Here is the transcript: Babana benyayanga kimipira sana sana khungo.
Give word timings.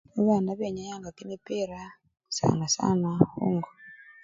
Babana 0.15 0.49
benyayanga 0.59 1.09
kimipira 1.17 1.79
sana 2.35 2.65
sana 2.75 3.09
khungo. 3.31 3.69